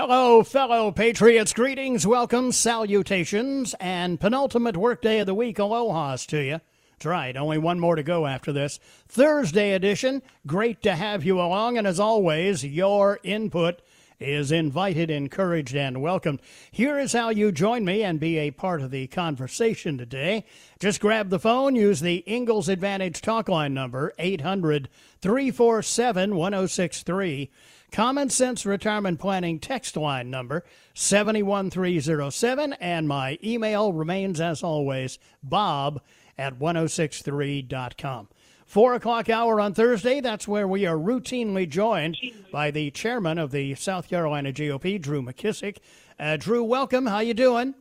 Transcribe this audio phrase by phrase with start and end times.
[0.00, 1.52] Hello, fellow patriots.
[1.52, 5.58] Greetings, welcome, salutations, and penultimate workday of the week.
[5.58, 6.60] Aloha's to you.
[6.92, 7.36] That's right.
[7.36, 8.78] Only one more to go after this.
[9.08, 10.22] Thursday edition.
[10.46, 11.78] Great to have you along.
[11.78, 13.82] And as always, your input
[14.20, 16.42] is invited, encouraged, and welcomed.
[16.70, 20.44] Here is how you join me and be a part of the conversation today.
[20.78, 24.88] Just grab the phone, use the Ingles Advantage talk line number, 800
[25.20, 27.50] 347 1063.
[27.90, 36.00] Common Sense Retirement Planning text line number 71307, and my email remains as always bob
[36.36, 38.28] at 1063.com.
[38.66, 42.18] Four o'clock hour on Thursday, that's where we are routinely joined
[42.52, 45.78] by the chairman of the South Carolina GOP, Drew McKissick.
[46.20, 47.06] Uh, Drew, welcome.
[47.06, 47.74] How you doing?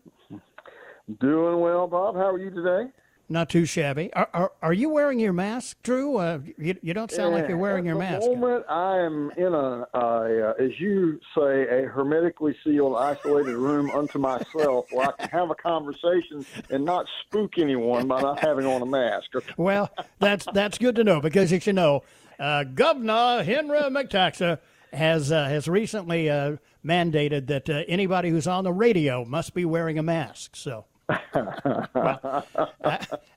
[1.20, 2.16] Doing well, Bob.
[2.16, 2.92] How are you today?
[3.30, 4.12] Not too shabby.
[4.14, 6.16] Are, are, are you wearing your mask, Drew?
[6.16, 8.24] Uh, you, you don't sound like you're wearing your mask.
[8.24, 13.56] At the moment, I am in a, uh, as you say, a hermetically sealed, isolated
[13.56, 18.40] room unto myself where I can have a conversation and not spook anyone by not
[18.40, 19.30] having on a mask.
[19.58, 22.04] well, that's that's good to know because, as you know,
[22.40, 24.60] uh, Governor Henry McTaxa
[24.94, 29.66] has uh, has recently uh, mandated that uh, anybody who's on the radio must be
[29.66, 30.56] wearing a mask.
[30.56, 32.46] So well,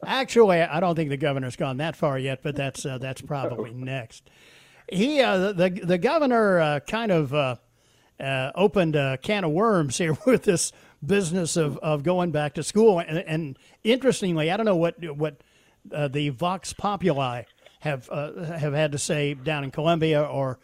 [0.04, 3.72] actually, I don't think the governor's gone that far yet, but that's uh, that's probably
[3.74, 4.28] next.
[4.90, 7.56] He, uh, the the governor, uh, kind of uh,
[8.18, 10.72] uh, opened a can of worms here with this
[11.04, 15.42] business of, of going back to school, and, and interestingly, I don't know what what
[15.92, 17.44] uh, the Vox Populi
[17.80, 20.58] have have had to say down in Columbia or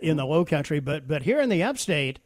[0.00, 2.20] in the Low Country, but but here in the Upstate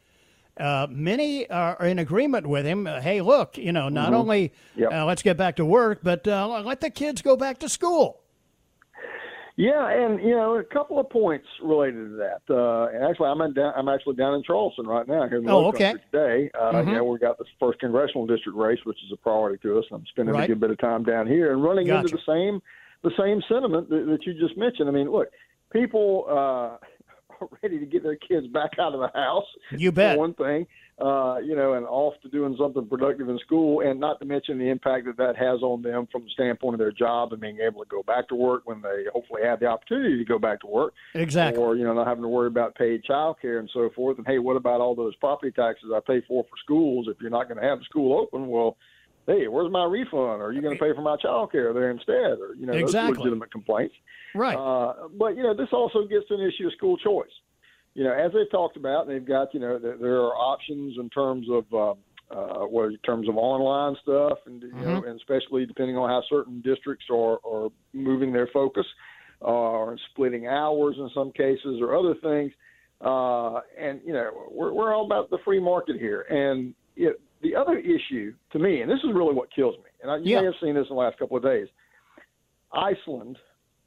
[0.58, 2.86] uh, many are in agreement with him.
[2.86, 4.14] Uh, hey, look, you know, not mm-hmm.
[4.14, 4.92] only yep.
[4.92, 8.20] uh, let's get back to work, but uh, let the kids go back to school.
[9.58, 12.42] Yeah, and you know, a couple of points related to that.
[12.48, 15.50] Uh, and actually, I'm down, I'm actually down in Charleston right now here in the
[15.50, 15.94] oh, okay.
[16.12, 16.48] today.
[16.54, 16.90] Uh, mm-hmm.
[16.90, 19.84] You know, we got the first congressional district race, which is a priority to us.
[19.90, 20.44] I'm spending right.
[20.44, 22.06] a good bit of time down here and running gotcha.
[22.06, 22.62] into the same
[23.02, 24.88] the same sentiment that, that you just mentioned.
[24.88, 25.28] I mean, look,
[25.72, 26.26] people.
[26.30, 26.86] Uh,
[27.62, 29.46] ready to get their kids back out of the house.
[29.70, 30.18] You bet.
[30.18, 30.66] one thing,
[31.00, 34.58] uh, you know, and off to doing something productive in school, and not to mention
[34.58, 37.58] the impact that that has on them from the standpoint of their job and being
[37.58, 40.60] able to go back to work when they hopefully have the opportunity to go back
[40.60, 40.94] to work.
[41.14, 41.62] Exactly.
[41.62, 44.18] Or you know, not having to worry about paid child care and so forth.
[44.18, 47.06] And hey, what about all those property taxes I pay for for schools?
[47.08, 48.76] If you're not going to have the school open, well
[49.28, 50.42] hey, where's my refund?
[50.42, 52.40] Are you going to pay for my child care there instead?
[52.40, 53.12] Or, you know, exactly.
[53.12, 53.94] those legitimate complaints.
[54.34, 54.56] Right.
[54.56, 57.28] Uh, but, you know, this also gets to an issue of school choice.
[57.94, 61.46] You know, as they've talked about, they've got, you know, there are options in terms
[61.50, 61.90] of, uh,
[62.34, 64.84] uh, well, in terms of online stuff, and you mm-hmm.
[64.84, 68.86] know, and especially depending on how certain districts are, are moving their focus,
[69.42, 72.52] uh, or splitting hours in some cases, or other things.
[73.00, 76.22] Uh, and you know, we're we're all about the free market here.
[76.22, 77.12] And know,
[77.42, 80.32] the other issue to me, and this is really what kills me, and I, you
[80.32, 80.40] yeah.
[80.40, 81.68] may have seen this in the last couple of days.
[82.72, 83.38] Iceland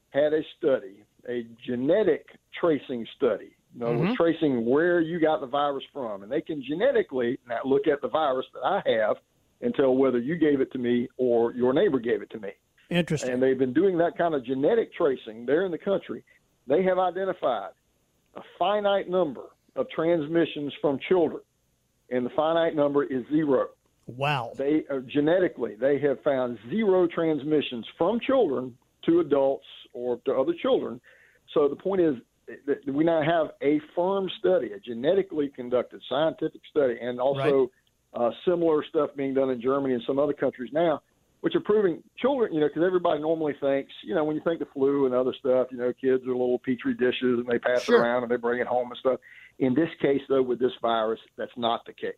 [0.10, 2.28] had a study, a genetic
[2.60, 3.56] tracing study.
[3.74, 4.14] You know, mm-hmm.
[4.16, 8.10] tracing where you got the virus from, and they can genetically now look at the
[8.10, 9.16] virus that I have
[9.62, 12.50] and tell whether you gave it to me or your neighbor gave it to me.
[12.90, 13.32] Interesting.
[13.32, 16.24] And they've been doing that kind of genetic tracing there in the country.
[16.68, 17.72] They have identified
[18.36, 19.44] a finite number
[19.78, 21.42] of transmissions from children
[22.12, 23.68] and the finite number is zero.
[24.08, 24.52] Wow.
[24.58, 30.54] They uh, genetically they have found zero transmissions from children to adults or to other
[30.62, 31.00] children.
[31.54, 32.16] So the point is
[32.68, 37.70] that we now have a firm study, a genetically conducted scientific study, and also
[38.14, 38.28] right.
[38.28, 41.02] uh, similar stuff being done in Germany and some other countries now
[41.42, 44.62] which are proving children, you know, because everybody normally thinks, you know, when you think
[44.62, 47.84] of flu and other stuff, you know, kids are little petri dishes and they pass
[47.84, 47.98] Sure.
[47.98, 49.20] it around and they bring it home and stuff.
[49.60, 52.14] In this case, though, with this virus, that's not the case.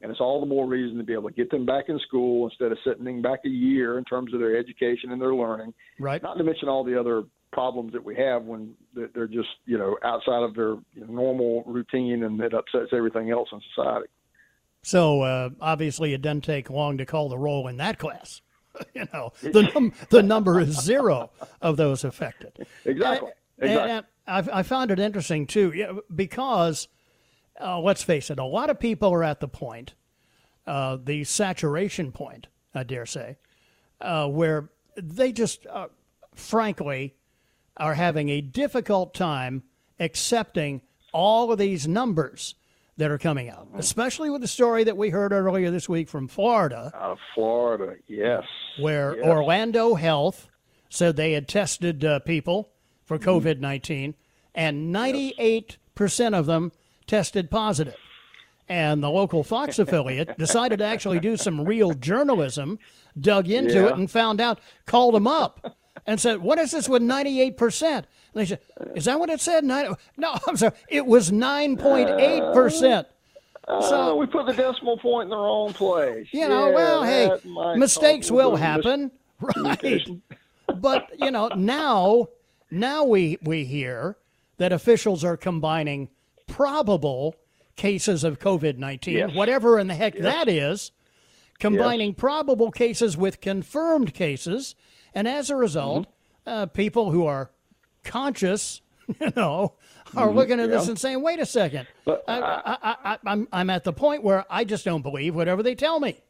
[0.00, 2.46] And it's all the more reason to be able to get them back in school
[2.48, 5.74] instead of sitting back a year in terms of their education and their learning.
[5.98, 6.22] Right.
[6.22, 9.78] Not to mention all the other problems that we have when they're they're just, you
[9.78, 14.08] know, outside of their normal routine and it upsets everything else in society.
[14.82, 18.42] So uh, obviously, it doesn't take long to call the roll in that class.
[18.94, 21.30] you know, the num- the number is zero
[21.62, 22.66] of those affected.
[22.84, 23.28] Exactly.
[23.28, 23.90] And- Exactly.
[23.90, 24.06] and
[24.52, 26.86] I, I found it interesting too, yeah, because
[27.60, 29.94] uh, let's face it, a lot of people are at the point,
[30.64, 33.36] uh, the saturation point, I dare say,
[34.00, 35.88] uh, where they just, uh,
[36.36, 37.16] frankly,
[37.76, 39.64] are having a difficult time
[39.98, 40.80] accepting
[41.12, 42.54] all of these numbers
[42.98, 43.78] that are coming out, mm.
[43.78, 47.96] especially with the story that we heard earlier this week from Florida Out of Florida,
[48.06, 48.44] yes.
[48.78, 49.26] where Yes.
[49.26, 50.48] Orlando Health
[50.90, 52.70] said they had tested uh, people
[53.04, 53.30] for mm-hmm.
[53.30, 54.14] COVID 19,
[54.54, 56.72] and 98% of them
[57.06, 57.96] tested positive.
[58.68, 62.78] And the local Fox affiliate decided to actually do some real journalism,
[63.18, 67.02] dug into it, and found out, called them up, and said, What is this with
[67.02, 67.82] 98%?
[67.92, 68.04] And
[68.34, 68.60] they said,
[68.94, 69.64] Is that what it said?
[69.64, 70.72] Nine- no, I'm sorry.
[70.88, 73.04] It was 9.8%.
[73.66, 76.26] Uh, so uh, we put the decimal point in the wrong place.
[76.32, 77.30] You know, Yeah, well, hey,
[77.76, 79.10] mistakes will happen,
[79.56, 80.08] right?
[80.74, 82.28] But you know, now,
[82.70, 84.16] now we we hear
[84.56, 86.08] that officials are combining
[86.46, 87.34] probable
[87.76, 89.34] cases of COVID nineteen, Yes.
[89.34, 90.90] whatever in the heck that is,
[91.58, 94.74] combining probable cases with confirmed cases,
[95.14, 96.06] and as a result,
[96.46, 96.50] Mm-hmm.
[96.62, 97.50] uh, people who are
[98.04, 98.80] conscious,
[99.20, 99.74] you know,
[100.16, 100.90] are looking at this Mm-hmm.
[100.90, 104.22] and saying, "Wait a second, But I, I, I, I, I'm I'm at the point
[104.22, 106.20] where I just don't believe whatever they tell me."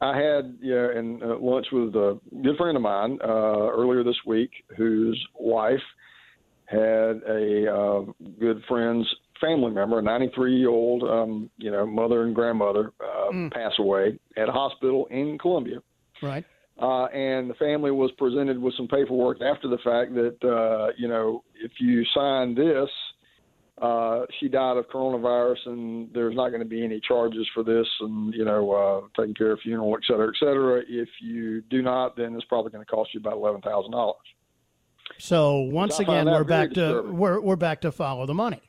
[0.00, 3.26] I had yeah, and uh, lunch with a good friend of mine uh,
[3.70, 5.80] earlier this week, whose wife
[6.66, 8.00] had a uh,
[8.40, 9.06] good friend's
[9.40, 13.52] family member, a 93 year old, um, you know, mother and grandmother, uh, Mm.
[13.52, 15.78] pass away at a hospital in Columbia.
[16.22, 16.44] Right.
[16.80, 21.06] Uh, and the family was presented with some paperwork after the fact that, uh, you
[21.06, 22.88] know, if you sign this,
[23.80, 27.86] uh, she died of coronavirus and there's not going to be any charges for this
[28.00, 30.82] and, you know, uh, taking care of funeral, et cetera, et cetera.
[30.88, 34.14] If you do not, then it's probably going to cost you about $11,000.
[35.18, 38.62] So once again, we're back to we're we're back to follow the money.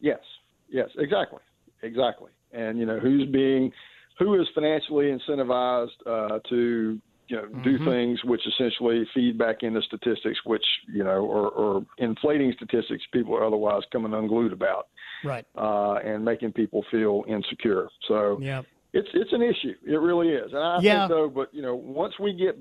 [0.00, 0.20] Yes,
[0.68, 1.40] yes, exactly,
[1.82, 2.30] exactly.
[2.52, 3.72] And you know who's being,
[4.18, 6.98] who is financially incentivized uh, to
[7.28, 11.86] you know do things which essentially feed back into statistics, which you know or, or
[11.98, 14.86] inflating statistics people are otherwise coming unglued about,
[15.24, 15.44] Right.
[15.56, 17.88] uh, and making people feel insecure.
[18.08, 18.62] So Yeah.
[18.92, 19.74] it's it's an issue.
[19.86, 20.52] It really is.
[20.52, 21.06] And I Yeah.
[21.06, 22.58] think though, but you know, once we get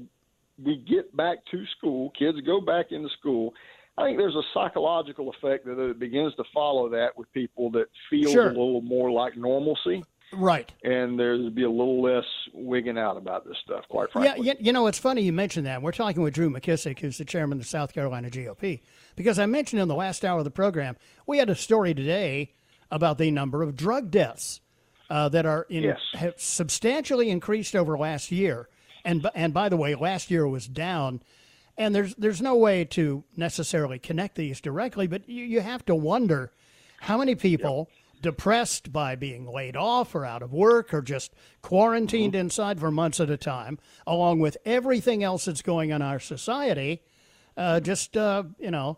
[0.64, 3.54] we get back to school, kids go back into school.
[4.00, 7.88] I think there's a psychological effect that it begins to follow that with people that
[8.12, 8.46] feel Sure.
[8.46, 10.04] a little more like normalcy,
[10.34, 10.72] Right.
[10.84, 13.86] and there's be a little less wigging out about this stuff.
[13.90, 15.82] Quite Yeah, frankly, you, you know, it's funny you mentioned that.
[15.82, 18.82] We're talking with Drew McKissick, who's the chairman of the South Carolina GOP,
[19.16, 22.54] because I mentioned in the last hour of the program, we had a story today
[22.92, 24.60] about the number of drug deaths
[25.10, 26.00] uh, that are in, Yes.
[26.14, 28.68] have substantially increased over last year.
[29.06, 31.22] And, and by the way, last year was down.
[31.78, 35.96] And there's, there's no way to necessarily connect these directly, but you, you have to
[35.96, 36.52] wonder
[37.00, 37.90] how many people
[38.22, 43.20] depressed by being laid off or out of work or just quarantined inside for months
[43.20, 47.02] at a time, along with everything else that's going on in our society,
[47.56, 48.98] uh, just, uh, you know,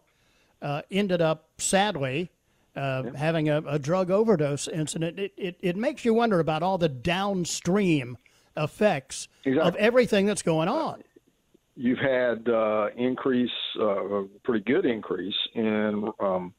[0.62, 2.30] uh, ended up sadly
[2.76, 5.20] uh, having a, a drug overdose incident.
[5.20, 8.18] It, it, it makes you wonder about all the downstream
[8.58, 11.04] effects of everything that's going on.
[11.80, 13.50] you've had uh, increase,
[13.80, 16.54] uh, a pretty good increase in um,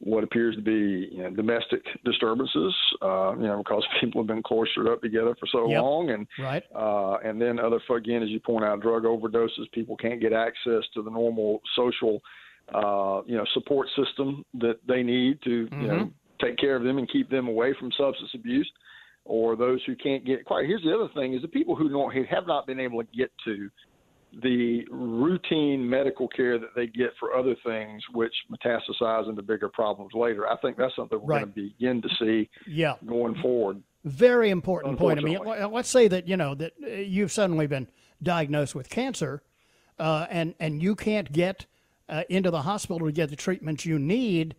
[0.00, 2.74] what appears to be you know, domestic disturbances.
[3.02, 5.82] Uh, you know, because people have been cloistered up together for so Yep.
[5.82, 6.62] long, and Right.
[6.74, 9.70] uh, and then other again, as you point out, drug overdoses.
[9.72, 12.20] People can't get access to the normal social,
[12.72, 16.98] uh, you know, support system that they need to you know take care of them
[16.98, 18.70] and keep them away from substance abuse.
[19.24, 20.64] Or those who can't get quite.
[20.64, 23.08] Here's the other thing: is the people who don't who have not been able to
[23.14, 23.68] get to
[24.42, 30.12] the routine medical care that they get for other things, which metastasize into bigger problems
[30.14, 30.48] later.
[30.48, 31.40] I think that's something we're Right.
[31.40, 32.94] going to begin to see Yeah.
[33.06, 33.82] going forward.
[34.04, 35.18] Very important point.
[35.18, 37.88] I mean, let- let's say that you know that uh, you've suddenly been
[38.22, 39.42] diagnosed with cancer,
[39.98, 41.66] uh, and and you can't get
[42.08, 44.54] uh, into the hospital to get the treatment you need.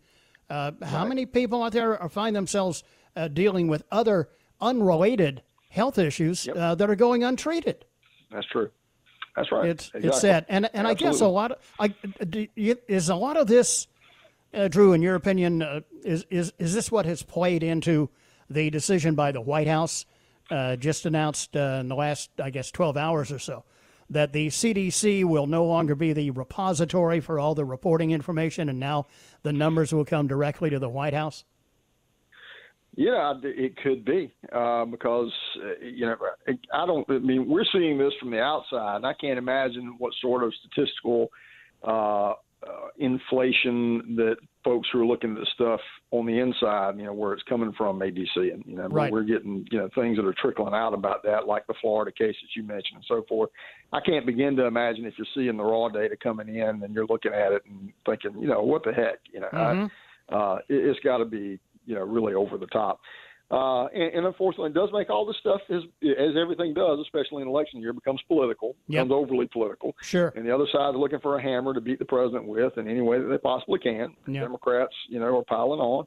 [0.48, 2.84] Uh, How many people out there are, find themselves
[3.16, 4.28] uh, dealing with other
[4.60, 7.84] unrelated health issues uh, that are going untreated?
[8.30, 8.70] That's true.
[9.36, 9.68] That's right.
[9.68, 10.08] It's exactly.
[10.08, 11.94] it's sad, and and I guess a lot of I
[12.56, 13.86] you, is a lot of this,
[14.52, 14.92] uh, Drew.
[14.92, 18.10] In your opinion, uh, is is is this what has played into
[18.48, 20.04] the decision by the White House,
[20.50, 23.64] uh, just announced uh, in the last I guess twelve hours or so,
[24.10, 28.80] that the CDC will no longer be the repository for all the reporting information, and
[28.80, 29.06] now
[29.42, 31.44] the numbers will come directly to the White House.
[32.96, 35.32] Yeah, it could be uh, because
[35.64, 36.16] uh, you know
[36.74, 37.08] I don't.
[37.08, 41.28] I mean, we're seeing this from the outside, I can't imagine what sort of statistical
[41.86, 42.32] uh,
[42.66, 45.80] uh, inflation that folks who are looking at this stuff
[46.10, 49.10] on the inside, you know, where it's coming from, ADC, and you know, right.
[49.10, 52.34] we're getting you know things that are trickling out about that, like the Florida case
[52.42, 53.50] that you mentioned and so forth.
[53.92, 57.06] I can't begin to imagine if you're seeing the raw data coming in and you're
[57.06, 60.34] looking at it and thinking, you know, what the heck, you know, mm-hmm.
[60.34, 63.00] I, uh, it, it's got to be you know really over the top.
[63.50, 67.42] Uh, and, and, unfortunately, it does make all this stuff, as, as everything does, especially
[67.42, 69.08] in election year, becomes political, yep.
[69.08, 69.92] becomes overly political.
[70.02, 70.32] Sure.
[70.36, 72.86] And the other side is looking for a hammer to beat the president with in
[72.86, 74.14] any way that they possibly can.
[74.28, 74.44] Yep.
[74.44, 76.04] Democrats, you know, are piling on,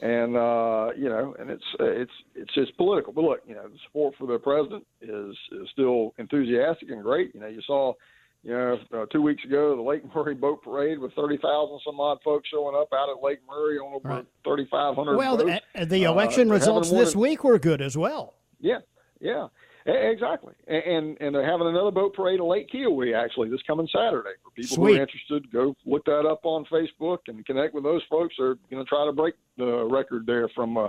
[0.00, 3.12] and uh, you know, and it's it's it's just political.
[3.12, 7.34] But look, you know, the support for the president is is still enthusiastic and great.
[7.34, 7.92] You know, you saw
[8.42, 12.18] you know, uh, two weeks ago, the Lake Murray boat parade with 30,000 some odd
[12.24, 14.26] folks showing up out at Lake Murray on over right.
[14.44, 18.34] 3,500 Well, the, the election uh, results this week were good as well.
[18.60, 18.78] Yeah,
[19.20, 19.48] yeah,
[19.86, 20.54] exactly.
[20.66, 24.30] And and they're having another boat parade at Lake Keowee actually this coming Saturday.
[24.44, 24.92] For people Sweet.
[24.92, 28.34] who are interested, go look that up on Facebook and connect with those folks.
[28.38, 30.88] They're going to try to break the record there from, uh,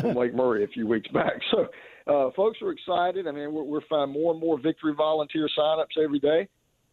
[0.00, 1.34] from Lake Murray a few weeks back.
[1.50, 1.66] So.
[2.06, 3.28] Uh, folks are excited.
[3.28, 6.48] I mean, we're, we're finding more and more victory volunteer signups every day.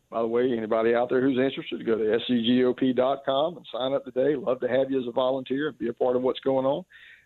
[0.09, 4.35] By the way, anybody out there who's interested, go to scgop.com and sign up today.
[4.35, 6.85] Love to have you as a volunteer and be a part of what's going on.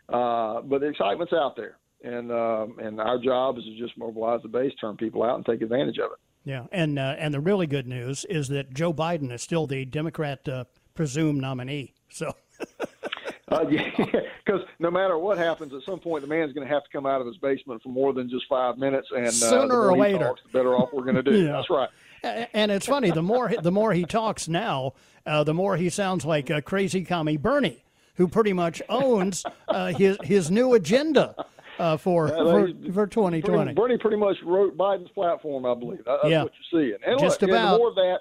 [0.10, 4.42] Uh, but the excitement's out there, and um, and our job is to just mobilize
[4.42, 6.18] the base, turn people out, and take advantage of it.
[6.44, 9.86] Yeah, and uh, and the really good news is that Joe Biden is still the
[9.86, 11.94] Democrat uh, presumed nominee.
[12.10, 12.34] So.
[13.52, 13.90] Uh, yeah,
[14.46, 17.06] because no matter what happens, at some point the man's going to have to come
[17.06, 20.20] out of his basement for more than just five minutes, and uh, sooner or later,
[20.20, 21.44] talks, the better off we're going to do.
[21.44, 21.52] yeah.
[21.52, 21.90] That's right.
[22.54, 24.94] And it's funny the more the more he talks now,
[25.26, 27.84] uh, the more he sounds like a crazy commie Bernie,
[28.16, 31.36] who pretty much owns uh, his his new agenda.
[31.80, 36.04] Uh, for, for for 2020, Bernie, pretty much wrote Biden's platform, I believe.
[36.06, 36.44] That's yeah.
[36.44, 36.98] what you're seeing.
[37.04, 37.74] And Just look, about.
[37.74, 38.20] And more of that,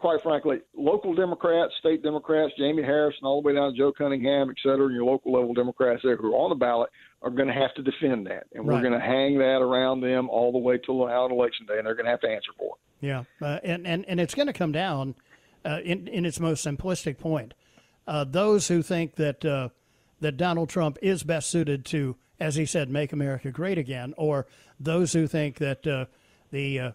[0.00, 4.50] quite frankly, local Democrats, state Democrats, Jamie Harrison, all the way down to Joe Cunningham,
[4.50, 6.90] et cetera, and your local level Democrats there who are on the ballot
[7.22, 8.46] are going to have to defend that.
[8.52, 8.74] And right.
[8.74, 11.86] we're going to hang that around them all the way till out election day, and
[11.86, 13.06] they're going to have to answer for it.
[13.06, 13.24] Yeah.
[13.40, 15.14] Uh, and, and, and it's going to come down
[15.64, 17.54] uh, in, in its most simplistic point.
[18.06, 19.68] Uh, those who think that, uh,
[20.20, 24.46] that Donald Trump is best suited to, as he said, make America great again, or
[24.80, 26.06] those who think that uh,
[26.50, 26.94] the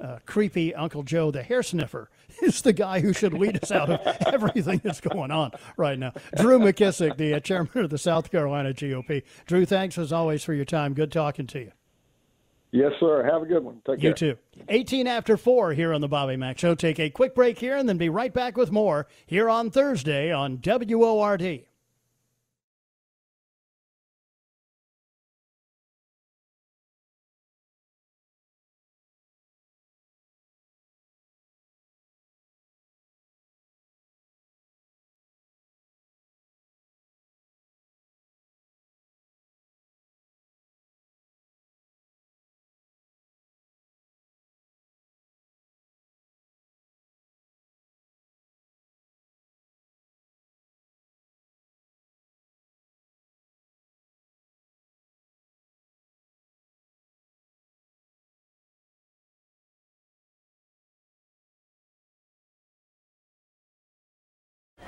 [0.00, 2.10] uh, creepy Uncle Joe, the hair sniffer,
[2.42, 6.12] is the guy who should lead us out of everything that's going on right now.
[6.36, 9.22] Drew McKissick, the uh, chairman of the South Carolina GOP.
[9.46, 10.94] Drew, thanks as always for your time.
[10.94, 11.72] Good talking to you.
[12.72, 13.24] Yes, sir.
[13.24, 13.82] Have a good one.
[13.84, 14.28] Take you care.
[14.28, 14.64] You too.
[14.68, 16.76] 18 after 4 here on the Bobby Mack Show.
[16.76, 20.32] Take a quick break here and then be right back with more here on Thursday
[20.32, 21.64] on WORD.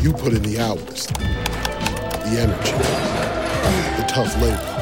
[0.00, 2.72] You put in the hours, the energy,
[3.96, 4.72] the tough labor.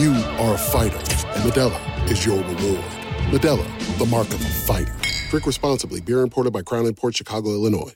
[0.00, 2.84] You are a fighter, and Modelo is your reward.
[3.30, 4.94] Modelo, the mark of a fighter.
[5.28, 6.00] Drink responsibly.
[6.00, 7.94] Beer imported by Crown Imports Chicago, Illinois.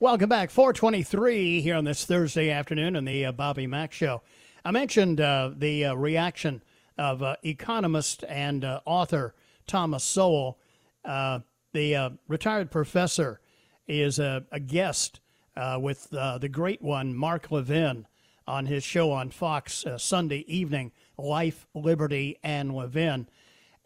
[0.00, 0.50] Welcome back.
[0.50, 4.22] 423 here on this Thursday afternoon on the uh, Bobby Mack Show.
[4.64, 6.60] I mentioned uh, the uh, reaction
[6.98, 9.34] of uh, economist and uh, author
[9.66, 10.58] Thomas Sowell.
[11.04, 11.40] Uh,
[11.72, 13.40] the uh, retired professor
[13.86, 15.20] is a, a guest
[15.56, 18.06] uh, with uh, the great one, Mark Levin,
[18.46, 23.28] on his show on Fox Sunday evening, Life, Liberty, and Levin.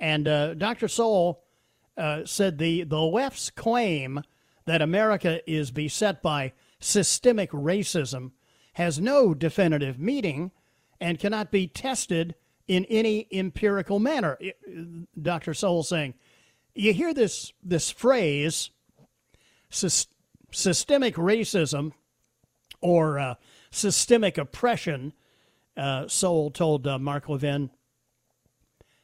[0.00, 0.24] And
[0.58, 0.88] Dr.
[0.88, 1.42] Sowell
[2.24, 4.22] said the, the left's claim
[4.64, 8.32] that America is beset by systemic racism
[8.74, 10.52] has no definitive meaning
[11.00, 12.34] and cannot be tested
[12.68, 14.38] in any empirical manner.
[15.20, 15.54] Dr.
[15.54, 16.14] Sowell saying,
[16.74, 18.70] you hear this this phrase,
[19.70, 21.92] systemic racism
[22.80, 23.34] or uh,
[23.70, 25.12] systemic oppression.
[25.76, 27.68] Uh, told uh, Mark Levin,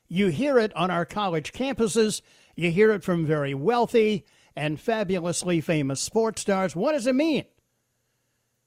[0.09, 2.23] you hear it on our college campuses.
[2.55, 4.25] You hear it from very wealthy
[4.57, 6.75] and fabulously famous sports stars.
[6.75, 7.45] What does it mean?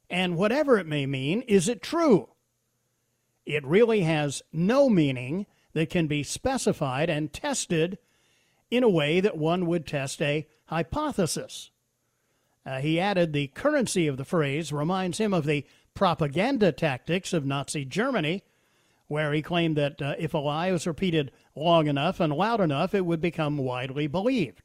[0.10, 2.30] And whatever it may mean, is it true?
[3.46, 7.98] It really has no meaning that can be specified and tested
[8.72, 11.70] in a way that one would test a hypothesis.
[12.66, 17.46] Uh, he added the currency of the phrase reminds him of the propaganda tactics of
[17.46, 18.44] Nazi Germany,
[19.08, 22.96] where he claimed that uh, if a lie was repeated long enough and loud enough,
[22.96, 24.64] it would become widely believed.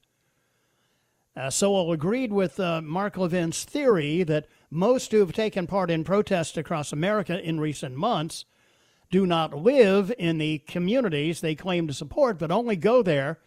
[1.37, 6.03] Uh, Sowell agreed with uh, Mark Levin's theory that most who have taken part in
[6.03, 8.47] protests across America in recent months
[9.11, 13.39] do not live in the communities they claim to support, but only go there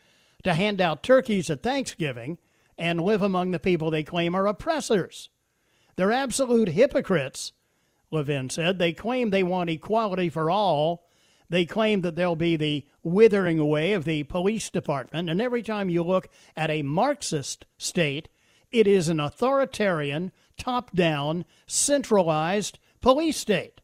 [0.44, 2.38] to hand out turkeys at Thanksgiving
[2.78, 5.30] and live among the people they claim are oppressors.
[5.96, 7.54] They're absolute hypocrites,
[8.12, 8.78] Levin said.
[8.80, 11.08] They claim they want equality for all.
[11.50, 15.30] They claim that there'll be the withering away of the police department.
[15.30, 18.28] And every time you look at a Marxist state,
[18.72, 23.82] it is an authoritarian, top down, centralized police state.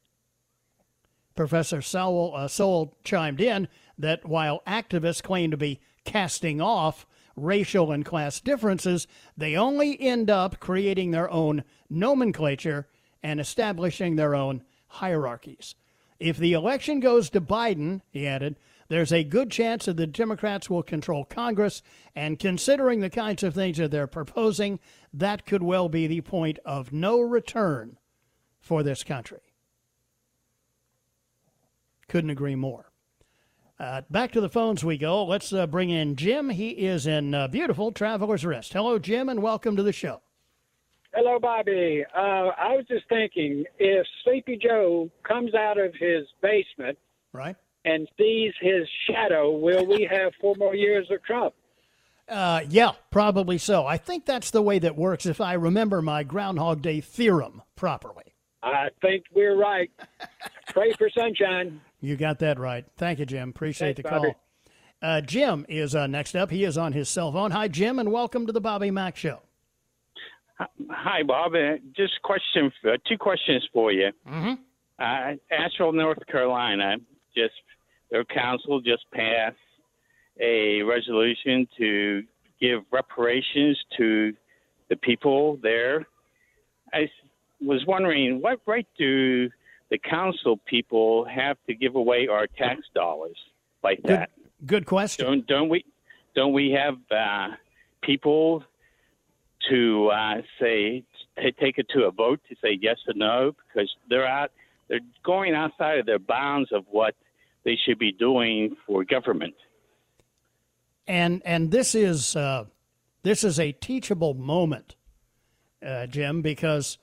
[1.39, 7.93] Professor Sowell, uh, Sowell chimed in that while activists claim to be casting off racial
[7.93, 12.89] and class differences, they only end up creating their own nomenclature
[13.23, 15.75] and establishing their own hierarchies.
[16.19, 18.57] If the election goes to Biden, he added,
[18.89, 21.81] there's a good chance that the Democrats will control Congress,
[22.13, 24.77] and considering the kinds of things that they're proposing,
[25.13, 27.97] that could well be the point of no return
[28.59, 29.39] for this country.
[32.09, 32.91] Couldn't agree more.
[33.79, 35.23] Uh, back to the phones we go.
[35.23, 36.49] Let's uh, bring in Jim.
[36.49, 38.73] He is in uh, beautiful Traveler's Rest.
[38.73, 40.21] Hello, Jim, and welcome to the show.
[41.13, 42.03] Hello, Bobby.
[42.13, 42.19] Uh,
[42.57, 46.97] I was just thinking if Sleepy Joe comes out of his basement
[47.31, 47.55] right.
[47.85, 51.53] and sees his shadow, will we have four more years of Trump?
[52.27, 53.87] Uh, yeah, probably so.
[53.87, 58.35] I think that's the way that works if I remember my Groundhog Day theorem properly.
[58.61, 59.89] I think we're right.
[60.69, 61.81] Pray for sunshine.
[62.01, 62.85] You got that right.
[62.97, 63.49] Thank you, Jim.
[63.49, 64.35] Appreciate Thanks, the call.
[65.01, 66.51] Uh, Jim is uh, next up.
[66.51, 67.51] He is on his cell phone.
[67.51, 69.39] Hi, Jim, and welcome to the Bobby Mack Show.
[70.89, 71.53] Hi, Bob.
[71.53, 74.11] Uh, just question, uh, two questions for you.
[74.27, 74.53] Mm-hmm.
[74.99, 76.97] Uh, Asheville, North Carolina,
[77.35, 77.53] just
[78.11, 79.55] their council just passed
[80.41, 82.23] a resolution to
[82.59, 84.33] give reparations to
[84.89, 86.05] the people there.
[86.93, 87.09] I
[87.61, 89.49] was wondering, what right do
[89.89, 93.37] the council people have to give away our tax dollars
[93.83, 94.29] like good, that?
[94.65, 95.25] Good question.
[95.25, 95.85] Don't don't we
[96.35, 97.55] don't we have uh,
[98.01, 98.63] people
[99.69, 101.03] to uh, say
[101.41, 104.51] t- take it to a vote to say yes or no because they're out
[104.87, 107.15] they're going outside of their bounds of what
[107.63, 109.55] they should be doing for government.
[111.07, 112.65] And and this is uh,
[113.23, 114.95] this is a teachable moment,
[115.85, 116.97] uh, Jim, because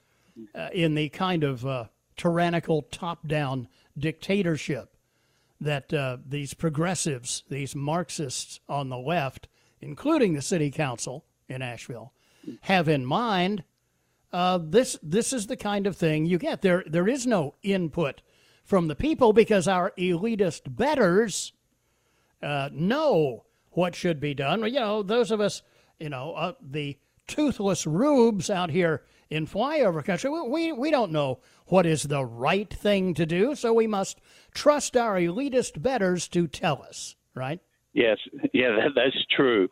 [0.54, 1.66] uh, in the kind of
[2.16, 4.96] tyrannical top-down dictatorship
[5.60, 9.48] that uh, these progressives, these Marxists on the left,
[9.80, 12.12] including the city council in Asheville,
[12.62, 13.64] have in mind,
[14.32, 16.62] uh, this this is the kind of thing you get.
[16.62, 18.22] There there is no input
[18.64, 21.52] from the people because our elitist betters
[22.42, 24.62] uh, know what should be done.
[24.64, 25.62] You know, those of us,
[25.98, 31.84] you know, the toothless rubes out here in flyover country, we, we don't know what
[31.86, 34.20] is the right thing to do, so we must
[34.54, 37.60] trust our elitist betters to tell us, right?
[37.92, 38.18] Yes,
[38.52, 39.68] yeah, that, that's true.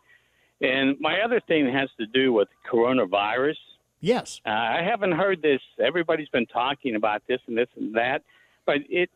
[0.60, 3.56] And my other thing has to do with coronavirus.
[4.00, 4.40] Yes.
[4.46, 5.60] Uh, I haven't heard this.
[5.84, 8.22] Everybody's been talking about this and this and that.
[8.66, 9.10] but it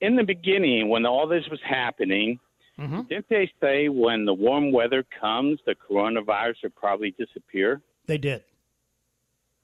[0.00, 2.38] in the beginning when all this was happening,
[2.80, 3.02] Mm-hmm.
[3.02, 7.82] didn't they say when the warm weather comes, the coronavirus would probably disappear?
[8.06, 8.44] They did.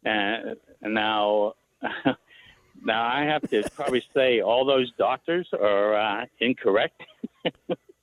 [0.04, 1.54] And, and now,
[2.84, 7.02] now I have to probably say all those doctors are uh, incorrect.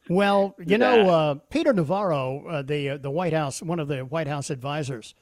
[0.10, 4.06] Well, you know, uh, Peter Navarro, uh, the uh, the White House, one of the
[4.06, 5.16] White House advisors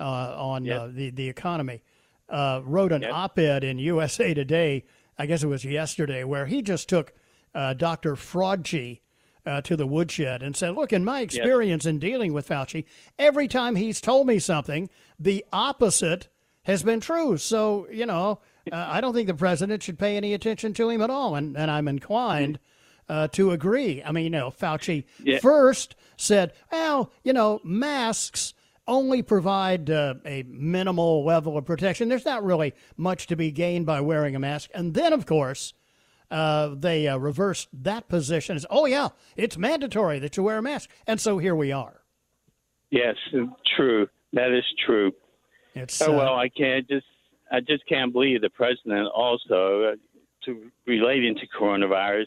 [0.00, 1.82] uh, on uh, the the economy,
[2.28, 4.84] uh, wrote an op-ed in USA Today.
[5.18, 7.12] I guess it was yesterday, where he just took
[7.54, 8.16] uh, Dr.
[8.16, 9.00] Fraudchi
[9.46, 13.46] uh, to the woodshed and said, "Look, in my experience in dealing with Fauci, every
[13.46, 16.28] time he's told me something, the opposite
[16.62, 17.36] has been true.
[17.36, 18.40] So, you know,
[18.72, 21.56] uh, I don't think the president should pay any attention to him at all, and
[21.56, 22.58] and I'm inclined."
[23.06, 24.02] uh, to agree.
[24.02, 25.38] I mean, you know, Fauci Yeah.
[25.40, 28.54] first said, well, you know, masks
[28.88, 32.08] only provide uh, a minimal level of protection.
[32.08, 34.70] There's not really much to be gained by wearing a mask.
[34.72, 35.74] And then, of course,
[36.30, 40.62] uh, they uh, reversed that position as, oh, yeah, it's mandatory that you wear a
[40.62, 40.88] mask.
[41.06, 42.00] And so here we are.
[42.90, 43.16] yes,
[43.76, 44.08] true.
[44.34, 45.12] That is true.
[45.74, 47.06] It's, oh uh, well, I can't just
[47.50, 49.96] I just can't believe the president also uh,
[50.44, 52.26] to relating to coronavirus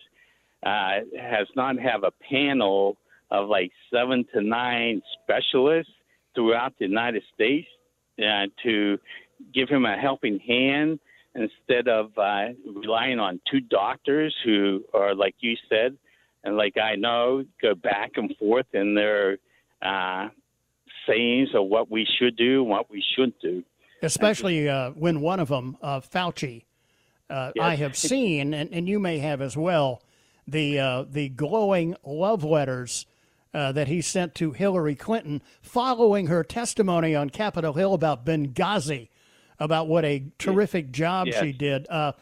[0.65, 2.97] uh, has not have a panel
[3.29, 5.91] of like seven to nine specialists
[6.33, 7.67] throughout the United States
[8.19, 8.97] uh, to
[9.53, 10.99] give him a helping hand
[11.35, 15.95] instead of uh, relying on two doctors who are like you said
[16.43, 19.37] and like I know go back and forth in their
[19.81, 20.29] uh,
[21.07, 23.63] sayings of what we should do and what we shouldn't do.
[24.03, 26.65] especially uh, when one of them, uh, Fauci,
[27.29, 27.63] uh, Yes.
[27.65, 30.01] I have seen, and, and you may have as well,
[30.47, 33.05] the uh, the glowing love letters
[33.53, 39.09] uh, that he sent to Hillary Clinton following her testimony on Capitol Hill about Benghazi,
[39.59, 41.41] about what a terrific job Yes.
[41.43, 41.87] she did.
[41.89, 42.13] Uh,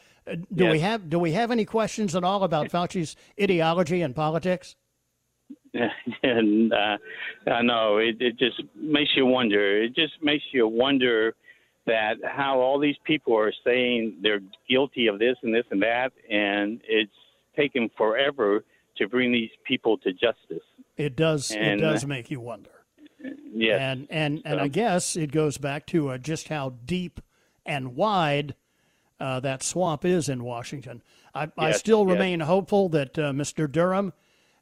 [0.54, 4.76] do we have do we have any questions at all about Fauci's ideology and politics?
[6.23, 6.97] and uh,
[7.51, 9.81] I know it, it just makes you wonder.
[9.83, 11.35] It just makes you wonder
[11.85, 16.11] that how all these people are saying they're guilty of this and this and that,
[16.29, 17.11] and it's
[17.55, 18.63] taken forever
[18.97, 20.63] to bring these people to justice.
[20.97, 22.69] It does And- it does make you wonder.
[23.53, 23.79] Yes.
[23.81, 27.19] And and and I guess it goes back to uh, just how deep
[27.65, 28.53] and wide
[29.19, 31.01] uh, that swamp is in Washington.
[31.33, 32.13] I, I Yes, still yes.
[32.13, 33.71] remain hopeful that uh, Mr.
[33.71, 34.13] Durham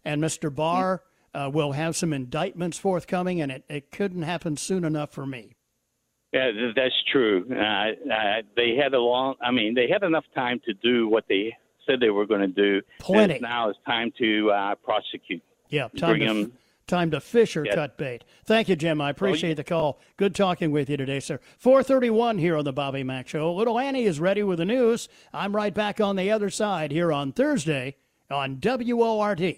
[0.05, 0.53] and Mr.
[0.53, 5.25] Barr uh, will have some indictments forthcoming, and it, it couldn't happen soon enough for
[5.25, 5.55] me.
[6.31, 7.45] Yeah, that's true.
[7.51, 9.35] Uh, uh, they had a long.
[9.41, 12.47] I mean, they had enough time to do what they said they were going to
[12.47, 12.81] do.
[12.99, 13.35] Plenty.
[13.35, 15.43] And now it's time to uh, prosecute.
[15.69, 16.51] Yeah, time Bring to,
[16.87, 17.75] time to fish or Yeah.
[17.75, 18.23] cut bait.
[18.45, 18.99] Thank you, Jim.
[18.99, 19.99] I appreciate the call.
[20.17, 21.39] Good talking with you today, sir.
[21.59, 23.53] 431 here on the Bobby Mack Show.
[23.53, 25.09] Little Annie is ready with the news.
[25.33, 27.97] I'm right back on the other side here on Thursday
[28.31, 29.57] on WORD.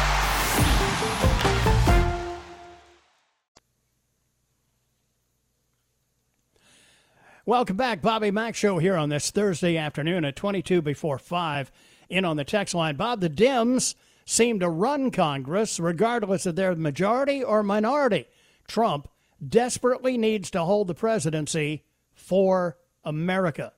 [7.47, 11.71] Welcome back, Bobby Mack Show here on this Thursday afternoon at 22 before 5
[12.07, 12.97] in on the text line.
[12.97, 18.27] Bob, the Dems seem to run Congress regardless of their majority or minority.
[18.67, 19.07] Trump
[19.45, 23.73] desperately needs to hold the presidency for America.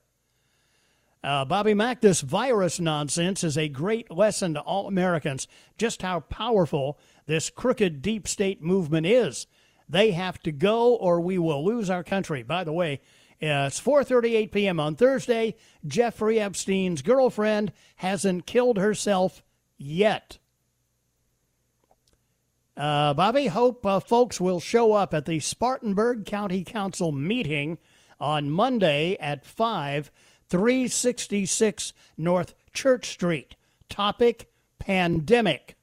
[1.22, 5.48] Uh, Bobby Mack, this virus nonsense is a great lesson to all Americans
[5.78, 9.46] just how powerful this crooked deep state movement is.
[9.88, 12.42] They have to go or we will lose our country.
[12.42, 13.00] By the way,
[13.40, 14.80] it's 4:38 p.m.
[14.80, 15.56] on Thursday.
[15.86, 19.42] Jeffrey Epstein's girlfriend hasn't killed herself
[19.76, 20.38] yet.
[22.76, 27.78] Uh, Bobby, hope uh, folks will show up at the Spartanburg County Council meeting
[28.18, 30.10] on Monday at 5,
[30.48, 33.54] 366 North Church Street.
[33.88, 35.76] Topic pandemic.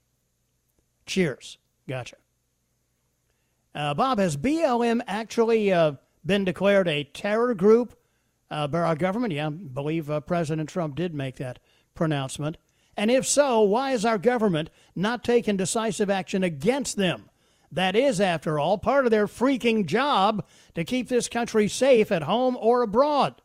[1.05, 1.57] Cheers.
[1.87, 2.17] Gotcha.
[3.73, 5.93] Uh, Bob, has BLM actually uh,
[6.25, 7.95] been declared a terror group
[8.49, 9.34] uh, by our government?
[9.34, 11.60] Yeah, I believe uh, President Trump did make that
[11.93, 12.57] pronouncement.
[12.97, 17.29] And if so, why is our government not taking decisive action against them?
[17.71, 22.23] That is, after all, part of their freaking job to keep this country safe at
[22.23, 23.41] home or abroad.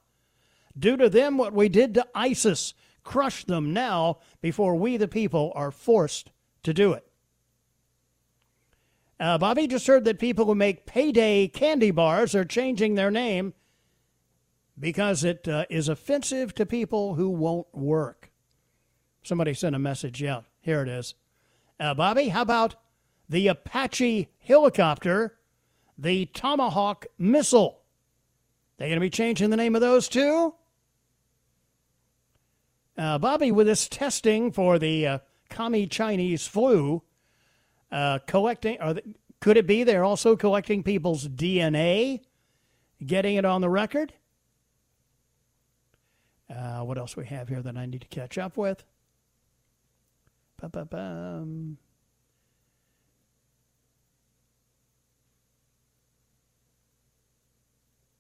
[0.77, 2.75] Do to them what we did to ISIS.
[3.05, 6.33] Crush them now before we, the people, are forced
[6.65, 7.06] to do it.
[9.19, 13.55] Uh, Bobby just heard that people who make payday candy bars are changing their name
[14.79, 18.31] because it uh, is offensive to people who won't work.
[19.23, 20.21] Somebody sent a message.
[20.21, 21.15] Yeah, here it is.
[21.81, 22.77] Uh, Bobby, how about
[23.29, 25.39] the Apache helicopter,
[25.97, 27.81] the Tomahawk missile?
[28.77, 30.55] They going to be changing the name of those too?
[32.99, 37.03] Uh, Bobby, with this testing for the uh, commie Chinese flu,
[37.97, 39.01] uh, collecting, they,
[39.41, 42.21] could it be they're also collecting people's DNA,
[43.05, 44.13] getting it on the record?
[46.55, 48.85] Uh, what else we have here that I need to catch up with?
[50.61, 51.79] Ba-ba-bum.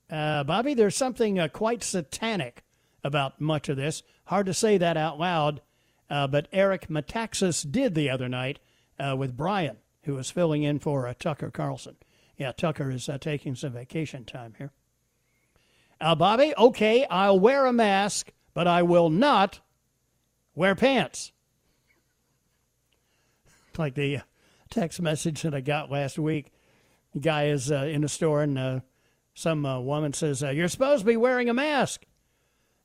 [0.09, 2.65] Uh, Bobby, there's something uh, quite satanic
[3.05, 4.03] about much of this.
[4.25, 5.61] Hard to say that out loud,
[6.09, 8.59] uh, but Eric Metaxas did the other night
[8.99, 11.97] uh, with Brian, who was filling in for uh, Tucker Carlson.
[12.37, 14.73] Yeah, Tucker is uh, taking some vacation time here.
[16.01, 19.61] Bobby, okay, I'll wear a mask, but I will not
[20.55, 21.33] wear pants.
[23.79, 24.21] Like the
[24.71, 26.51] text message that I got last week.
[27.13, 28.81] The guy is in a store and
[29.35, 32.07] some woman says, You're supposed to be wearing a mask.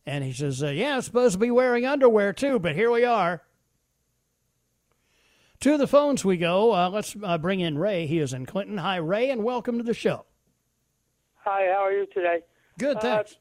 [0.06, 3.06] And he says, uh, Yeah, I'm supposed to be wearing underwear too, but here we
[3.06, 3.42] are.
[5.62, 6.74] To the phones we go.
[6.74, 8.08] Uh, let's uh, bring in Ray.
[8.08, 8.80] He is in Clinton.
[8.80, 10.26] Hi, Ray, and welcome to the show.
[11.36, 12.40] Hi, how are you today?
[12.80, 13.38] Good, thanks.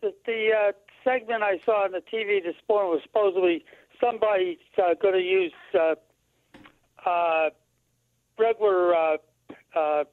[0.00, 3.64] the the uh, segment I saw on the TV this morning was supposedly
[4.00, 5.94] somebody uh, going to use uh,
[7.08, 7.50] uh,
[8.38, 9.16] regular uh,
[9.76, 10.04] uh,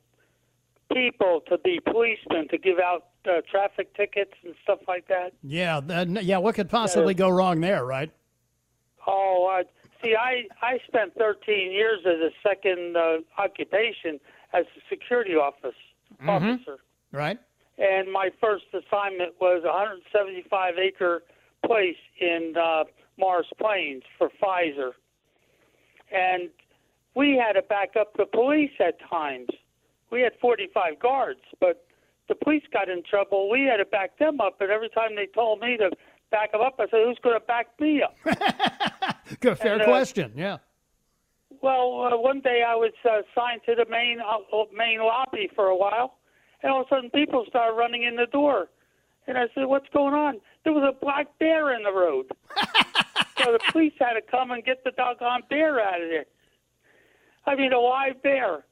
[0.92, 5.34] people to be policemen to give out uh, traffic tickets and stuff like that.
[5.44, 6.40] Yeah, that, yeah.
[6.40, 8.12] What could possibly go wrong there, right?
[9.06, 9.64] Oh, uh,
[10.04, 14.20] see, I I spent 13 years as a second uh, occupation
[14.54, 15.76] as a security office
[16.22, 16.30] Mhm.
[16.58, 16.78] officer,
[17.12, 17.38] Right.
[17.78, 21.24] and my first assignment was a 175 acre
[21.66, 22.86] place in uh,
[23.18, 24.94] Morris Plains for Pfizer,
[26.12, 26.50] and
[27.16, 29.50] we had to back up the police at times.
[30.12, 31.84] We had 45 guards, but
[32.30, 33.50] the police got in trouble.
[33.50, 35.92] We had to back them up, and every time they told me to
[36.32, 38.16] back them up, I said, "Who's going to back me up?"
[39.40, 40.34] Good, fair And, uh, question.
[40.36, 40.58] Yeah.
[41.62, 44.38] Well, uh, one day I was uh, assigned to the main uh,
[44.76, 46.18] main lobby for a while,
[46.62, 48.68] and all of a sudden people started running in the door,
[49.28, 52.26] and I said, "What's going on?" There was a black bear in the road,
[53.44, 56.26] so the police had to come and get the doggone bear out of there.
[57.46, 58.66] I mean, a live bear.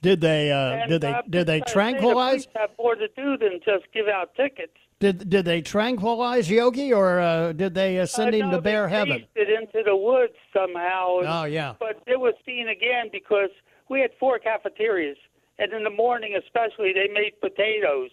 [0.00, 0.50] Did they?
[0.50, 1.12] Uh, And, did they?
[1.12, 2.46] uh, Did they tranquilize?
[2.46, 4.72] The police have more to do than just give out tickets.
[5.02, 8.62] Did Did they tranquilize Yogi, or uh, did they uh, send Uh, him no, to
[8.62, 9.26] bear they heaven?
[9.34, 11.18] it into the woods somehow.
[11.18, 11.74] and- Oh, yeah.
[11.80, 13.50] But it was seen again because
[13.88, 15.16] we had four cafeterias,
[15.58, 18.10] and in the morning especially, they made potatoes,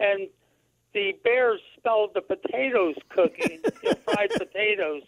[0.00, 0.26] and
[0.94, 3.60] the bears smelled the potatoes cooking,
[4.04, 5.02] fried potatoes.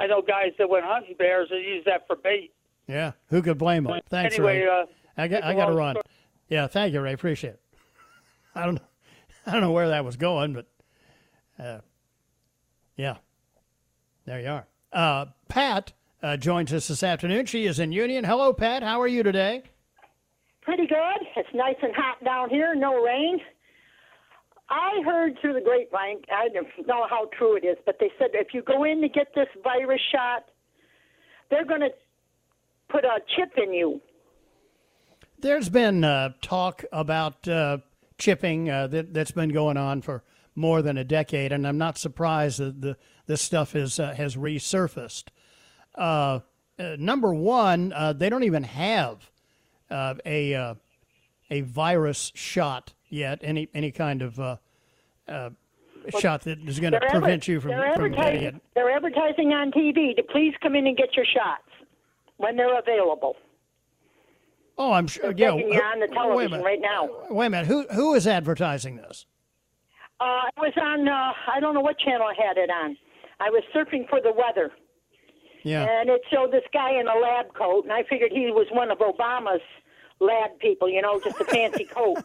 [0.00, 2.52] I know guys that went hunting bears and use that for bait.
[2.88, 3.12] Yeah.
[3.28, 4.00] Who could blame them?
[4.10, 4.68] Thanks, anyway, Ray.
[4.68, 5.94] uh, I got I got to run.
[5.94, 6.04] story.
[6.48, 6.66] Yeah.
[6.66, 7.12] Thank you, Ray.
[7.12, 7.60] Appreciate it.
[8.56, 8.88] I don't know.
[9.46, 10.66] I don't know where that was going, but
[11.58, 11.80] uh,
[12.96, 13.16] yeah,
[14.24, 14.66] there you are.
[14.92, 17.46] Uh, Pat uh, joins us this afternoon.
[17.46, 18.24] She is in Union.
[18.24, 18.82] Hello, Pat.
[18.82, 19.62] How are you today?
[20.62, 21.26] Pretty good.
[21.36, 23.38] It's nice and hot down here, no rain.
[24.70, 28.28] I heard through the grapevine, I don't know how true it is, but they said
[28.32, 30.46] if you go in to get this virus shot,
[31.50, 31.90] they're going to
[32.88, 34.00] put a chip in you.
[35.38, 37.78] There's been uh, talk about uh,
[38.18, 40.22] chipping uh, that, that's been going on for
[40.54, 42.96] more than a decade, and I'm not surprised that the
[43.26, 45.24] this stuff is uh, has resurfaced.
[45.94, 46.40] Uh,
[46.78, 49.30] uh, number one, uh, they don't even have
[49.90, 50.74] uh, a uh,
[51.50, 53.40] a virus shot yet.
[53.42, 54.56] Any any kind of uh,
[56.18, 58.54] shot that is going to prevent you from, they're from getting it.
[58.74, 61.68] They're advertising on TV to please come in and get your shots
[62.36, 63.36] when they're available.
[64.76, 65.32] Oh, I'm sure.
[65.32, 67.08] They're Yeah, you on the television right now.
[67.30, 67.66] Wait a minute.
[67.66, 69.26] Who who is advertising this?
[70.20, 71.08] Uh, it was on.
[71.08, 72.96] Uh, I don't know what channel I had it on.
[73.40, 74.70] I was surfing for the weather,
[75.64, 75.84] Yeah.
[75.88, 78.90] and it showed this guy in a lab coat, and I figured he was one
[78.90, 79.62] of Obama's
[80.20, 80.88] lab people.
[80.88, 82.18] You know, just a fancy coat.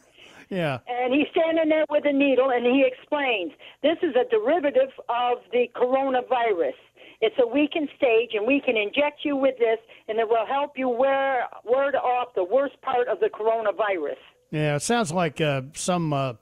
[0.50, 0.80] Yeah.
[0.88, 3.52] And he's standing there with a needle, and he explains
[3.84, 6.74] this is a derivative of the coronavirus.
[7.22, 10.78] It's a weakened stage, and we can inject you with this, and it will help
[10.78, 14.16] you wear, ward off the worst part of the coronavirus.
[14.52, 14.76] Yeah.
[14.76, 16.34] It sounds like uh, some uh,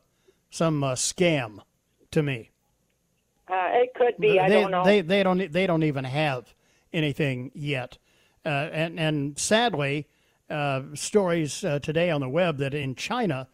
[0.51, 1.59] some uh, scam
[2.11, 2.51] to me.
[3.49, 4.39] Uh, it could be.
[4.39, 4.83] I they, don't know.
[4.83, 6.53] They they don't they don't even have
[6.93, 7.97] anything yet,
[8.45, 10.07] uh, and and sadly,
[10.49, 13.47] uh, stories uh, today on the web that in China,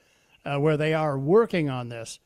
[0.46, 2.20] uh, where they are working on this,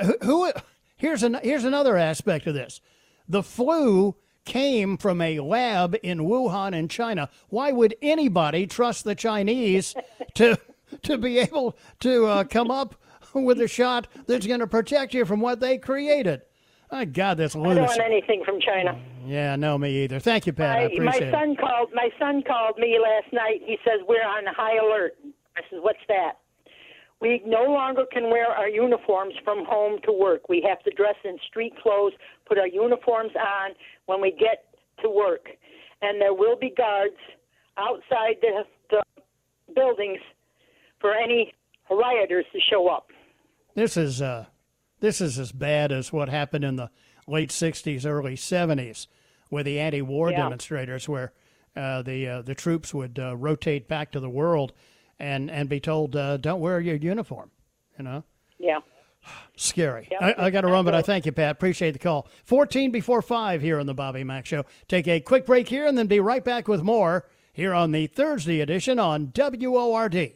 [0.00, 0.52] who, who
[0.96, 2.80] here's an here's another aspect of this,
[3.28, 4.14] the flu
[4.48, 7.28] came from a lab in Wuhan in China.
[7.50, 9.94] Why would anybody trust the Chinese
[10.34, 10.58] to
[11.02, 12.96] to be able to uh, come up
[13.34, 16.42] with a shot that's going to protect you from what they created?
[16.90, 18.98] My God, that's I don't want anything from China.
[19.26, 20.18] Yeah, no, me either.
[20.18, 20.78] Thank you, Pat.
[20.78, 21.30] I my, appreciate my it.
[21.32, 21.90] son called.
[21.92, 23.60] My son called me last night.
[23.64, 25.12] He says we're on high alert.
[25.56, 26.38] I said, "What's that?"
[27.20, 30.48] We no longer can wear our uniforms from home to work.
[30.48, 32.12] We have to dress in street clothes,
[32.46, 33.72] put our uniforms on
[34.06, 34.64] when we get
[35.02, 35.48] to work,
[36.00, 37.16] and there will be guards
[37.76, 39.02] outside the, the
[39.74, 40.20] buildings
[41.00, 41.52] for any
[41.90, 43.08] rioters to show up.
[43.74, 44.46] This is uh,
[45.00, 46.90] this is as bad as what happened in the
[47.26, 49.06] late '60s, early '70s,
[49.50, 50.42] with the anti-war Yeah.
[50.42, 51.32] demonstrators, where
[51.76, 54.72] uh, the uh, the troops would uh, rotate back to the world
[55.18, 57.50] and and be told, uh, "Don't wear your uniform."
[57.98, 58.24] You know,
[58.58, 58.78] Yeah.
[59.56, 60.08] scary.
[60.10, 61.52] Yeah, I, I got to run, but I thank you, Pat.
[61.52, 62.28] Appreciate the call.
[62.44, 64.64] 14 before five here on the Bobby Mack Show.
[64.86, 68.06] Take a quick break here, and then be right back with more here on the
[68.06, 70.34] Thursday edition on WORD.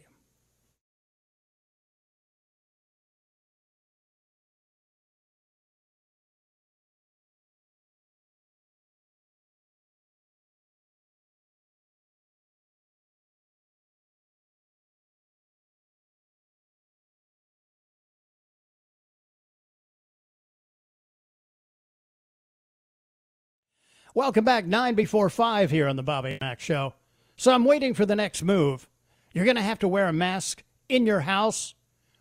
[24.15, 26.93] Welcome back, nine before five here on the Bobby Mack Show.
[27.35, 28.87] So I'm waiting for the next move.
[29.33, 31.73] You're going to have to wear a mask in your house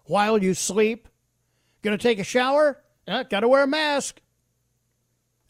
[0.06, 1.06] while you sleep.
[1.82, 2.82] Going to take a shower?
[3.06, 4.22] Uh, Got to wear a mask.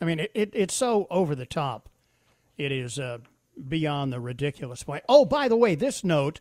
[0.01, 1.89] I mean, it, it, it's so over the top.
[2.59, 3.19] It is uh,
[3.69, 5.05] beyond the ridiculous point.
[5.09, 6.41] Oh, by the way, this note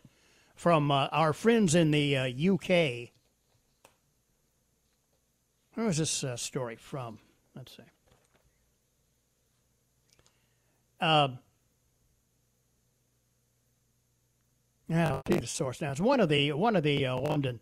[0.56, 3.10] from uh, our friends in the uh, UK.
[5.74, 7.20] Where was this uh, story from?
[7.54, 7.84] Let's see.
[11.02, 11.28] Uh,
[15.28, 15.90] see the source now.
[15.90, 17.60] It's one of the one of the uh, London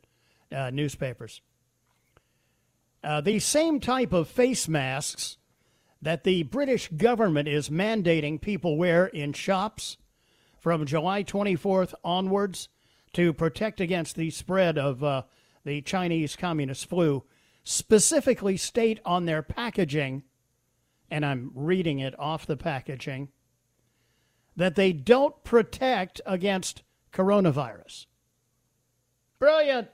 [0.54, 1.40] uh, newspapers.
[3.02, 5.38] Uh, the same type of face masks
[6.02, 9.96] that the British government is mandating people wear in shops
[10.58, 12.68] from July 24th onwards
[13.14, 15.22] to protect against the spread of uh,
[15.64, 17.24] the Chinese communist flu
[17.64, 20.24] specifically state on their packaging,
[21.10, 23.28] and I'm reading it off the packaging,
[24.56, 28.06] that they don't protect against coronavirus.
[29.38, 29.88] Brilliant.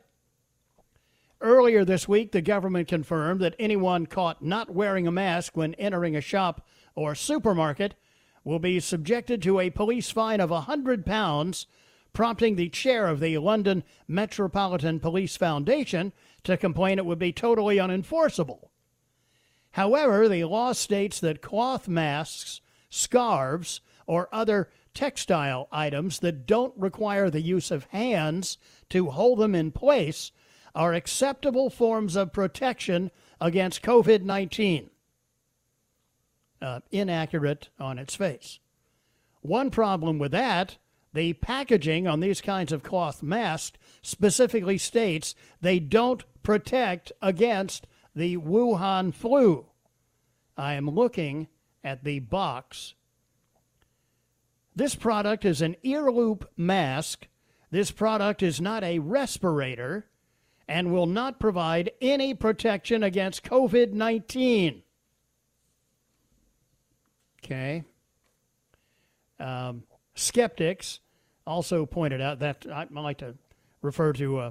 [1.40, 6.16] Earlier this week, the government confirmed that anyone caught not wearing a mask when entering
[6.16, 7.94] a shop or supermarket
[8.42, 11.66] will be subjected to a police fine of a £100,
[12.12, 16.12] prompting the chair of the London Metropolitan Police Foundation
[16.44, 18.70] to complain it would be totally unenforceable.
[19.76, 27.28] However, the law states that cloth masks, scarves, or other textile items that don't require
[27.28, 28.56] the use of hands
[28.88, 30.32] to hold them in place
[30.74, 34.88] are acceptable forms of protection against COVID 19.
[36.62, 38.60] Uh, inaccurate on its face.
[39.42, 40.78] One problem with that
[41.12, 47.86] the packaging on these kinds of cloth masks specifically states they don't protect against
[48.16, 49.66] the Wuhan flu.
[50.56, 51.48] I am looking
[51.84, 52.94] at the box.
[54.74, 57.28] This product is an ear loop mask.
[57.70, 60.06] This product is not a respirator.
[60.68, 64.82] and will not provide any protection against COVID 19.
[67.44, 67.84] Okay.
[69.38, 69.84] Um,
[70.16, 70.98] skeptics
[71.46, 73.36] also pointed out that I, like to
[73.80, 74.50] refer to uh,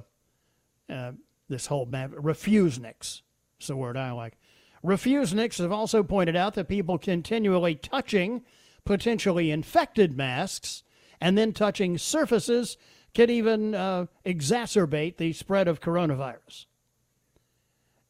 [0.88, 1.12] uh,
[1.50, 3.20] this whole map, refuseniks.
[3.58, 4.38] It's the word I like.
[4.84, 8.42] Refuseniks have also pointed out that people continually touching
[8.84, 10.82] potentially infected masks
[11.20, 12.76] and then touching surfaces
[13.14, 16.66] could even uh, exacerbate the spread of coronavirus.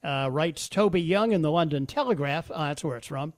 [0.04, 2.50] Uh, writes Toby Young in the London Telegraph.
[2.50, 3.32] Uh, that's where it's from.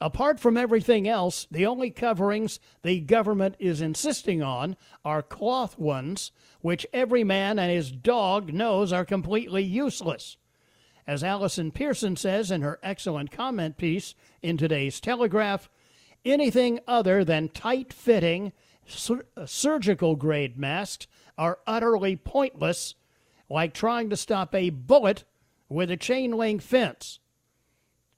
[0.00, 6.30] Apart from everything else, the only coverings the government is insisting on are cloth ones,
[6.60, 10.36] which every man and his dog knows are completely useless.
[11.08, 15.70] As Allison Pearson says in her excellent comment piece in today's Telegraph,
[16.22, 18.52] anything other than tight fitting
[18.86, 21.06] sur- uh, surgical grade masks
[21.38, 22.94] are utterly pointless,
[23.48, 25.24] like trying to stop a bullet
[25.70, 27.20] with a chain link fence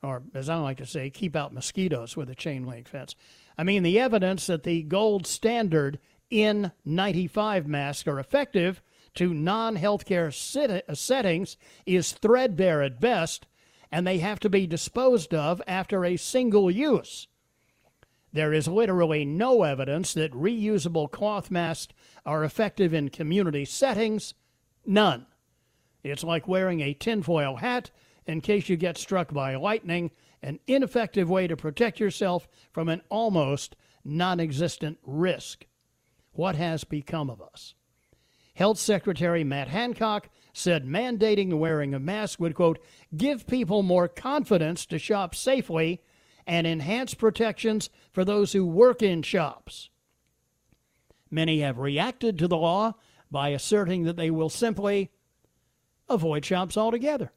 [0.02, 3.14] or as I like to say, keep out mosquitoes with a chain link fence.
[3.58, 5.98] I mean, the evidence that the gold standard
[6.32, 8.82] N95 masks are effective
[9.14, 11.56] to non healthcare sit- uh, settings
[11.86, 13.46] is threadbare at best,
[13.90, 17.26] and they have to be disposed of after a single use.
[18.32, 21.92] There is literally no evidence that reusable cloth masks
[22.24, 24.34] are effective in community settings.
[24.86, 25.26] None.
[26.04, 27.90] It's like wearing a tinfoil hat
[28.26, 30.10] in case you get struck by lightning,
[30.42, 35.66] an ineffective way to protect yourself from an almost non existent risk.
[36.32, 37.74] What has become of us?
[38.60, 42.78] Health Secretary Matt Hancock said mandating the wearing of masks would, quote,
[43.16, 46.02] give people more confidence to shop safely
[46.46, 49.88] and enhance protections for those who work in shops.
[51.30, 52.96] Many have reacted to the law
[53.30, 55.10] by asserting that they will simply
[56.10, 57.32] avoid shops altogether.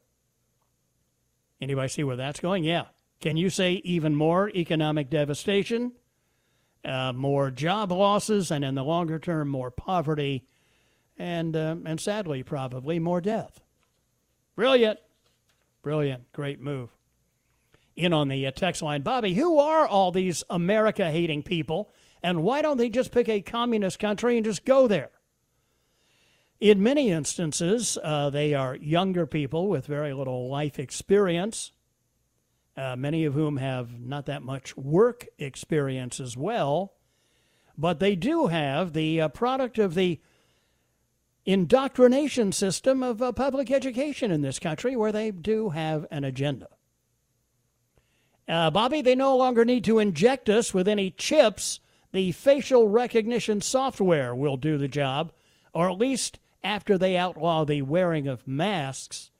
[1.61, 2.65] Anybody see where that's going?
[2.65, 2.87] Yeah.
[3.21, 5.93] Can you say even more economic devastation,
[6.83, 10.45] uh, more job losses, and in the longer term, more poverty,
[11.17, 13.61] and uh, and sadly, probably more death?
[14.55, 14.99] Brilliant,
[15.81, 16.89] brilliant, great move.
[17.95, 19.35] In on the uh, text line, Bobby.
[19.35, 21.91] Who are all these America-hating people,
[22.23, 25.11] and why don't they just pick a communist country and just go there?
[26.59, 31.71] In many instances, uh, they are younger people with very little life experience,
[32.77, 36.93] uh, many of whom have not that much work experience as well.
[37.77, 40.21] But they do have the uh, product of the
[41.45, 46.67] indoctrination system of uh, public education in this country, where they do have an agenda.
[48.47, 51.79] Uh, Bobby, they no longer need to inject us with any chips.
[52.11, 55.31] The facial recognition software will do the job,
[55.73, 59.31] or at least after they outlaw the wearing of masks.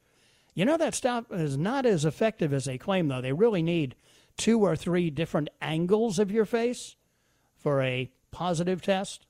[0.54, 3.22] You know, that stuff is not as effective as they claim, though.
[3.22, 3.96] They really need
[4.38, 6.96] two or three different angles of your face
[7.56, 9.26] for a positive test.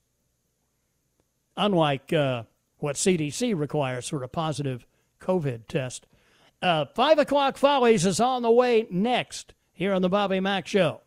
[1.56, 2.44] Unlike uh,
[2.84, 4.86] what CDC requires for a positive
[5.22, 6.06] COVID test.
[6.62, 11.00] Uh, Five o'clock follies is on the way next here on the Bobby Mack Show.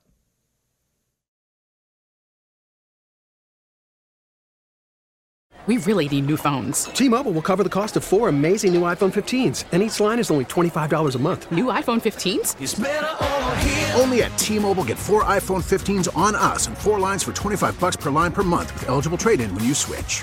[5.66, 6.84] We really need new phones.
[6.84, 10.30] T-Mobile will cover the cost of four amazing new iPhone 15s, and each line is
[10.30, 11.50] only $25 a month.
[11.50, 14.00] New iPhone 15s?
[14.00, 17.96] Only at T-Mobile get four iPhone 15s on us and four lines for 25 bucks
[17.96, 20.22] per line per month with eligible trade-in when you switch.